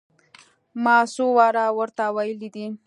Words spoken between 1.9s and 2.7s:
ته ويلي دي.